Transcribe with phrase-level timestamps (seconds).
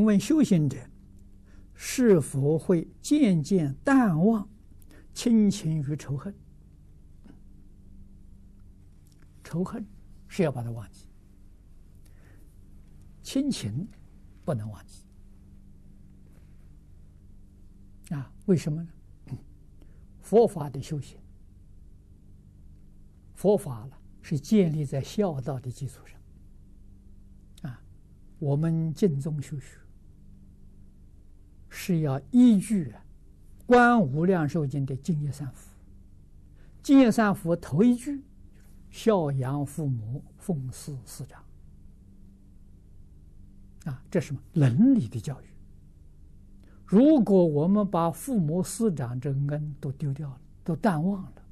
[0.00, 0.78] 请问修行者
[1.74, 4.48] 是否会渐渐淡忘
[5.12, 6.34] 亲情与仇恨？
[9.44, 9.86] 仇恨
[10.26, 11.04] 是要把它忘记，
[13.22, 13.86] 亲情
[14.42, 15.04] 不能忘记。
[18.14, 18.88] 啊，为什么呢？
[20.22, 21.18] 佛法的修行，
[23.34, 27.70] 佛法了是建立在孝道的基础上。
[27.70, 27.82] 啊，
[28.38, 29.76] 我们尽忠修学
[31.82, 32.84] 是要依据
[33.64, 35.70] 《观无量寿经》的净业三福。
[36.82, 38.22] 净业三福头一句。
[38.90, 41.44] 孝养父母，奉事师长，
[43.84, 45.44] 啊，这是什么伦理的教育？
[46.84, 51.42] 如果我们把父母师长这恩都丢掉了，都淡忘了，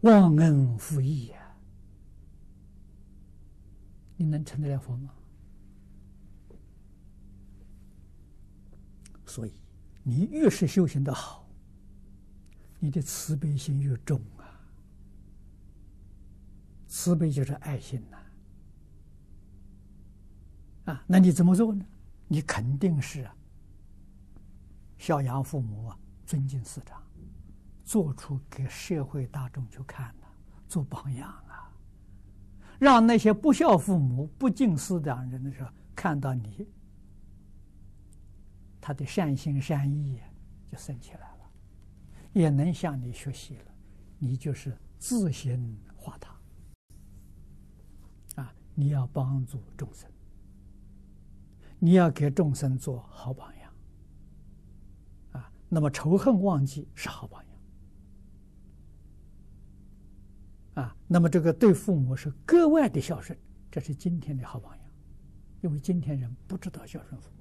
[0.00, 1.56] 忘恩负义呀，
[4.16, 5.10] 你能成得了佛吗？
[9.30, 9.52] 所以，
[10.02, 11.48] 你越是修行的好，
[12.80, 14.42] 你的慈悲心越重啊。
[16.88, 18.16] 慈悲就是爱心呐，
[20.92, 21.86] 啊，那你怎么做呢？
[22.26, 23.32] 你肯定是啊，
[24.98, 27.00] 孝养父母啊，尊敬师长，
[27.84, 30.26] 做出给社会大众去看的，
[30.66, 31.70] 做榜样啊，
[32.80, 36.66] 让那些不孝父母、不敬师长人的时候看到你，
[38.80, 40.20] 他的善心善意
[40.70, 41.50] 就升起来了，
[42.32, 43.74] 也能向你学习了，
[44.18, 46.36] 你就是自行化他。
[48.42, 48.54] 啊。
[48.72, 50.08] 你要帮助众生，
[51.78, 53.74] 你要给众生做好榜样，
[55.32, 57.44] 啊，那么仇恨忘记是好榜
[60.74, 63.38] 样，啊，那么这个对父母是格外的孝顺，
[63.70, 64.86] 这是今天的好榜样，
[65.60, 67.39] 因为今天人不知道孝顺父母，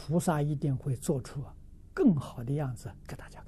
[0.00, 1.44] 菩萨一定会做出
[1.92, 3.39] 更好的样子给大家。